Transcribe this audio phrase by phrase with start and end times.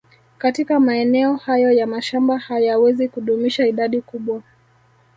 [0.37, 4.43] Katika maeneo hayo ya mashamba hayawezi kudumisha idadi kubwa